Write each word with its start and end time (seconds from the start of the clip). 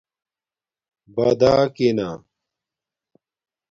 باداکینݳ 1.15 2.09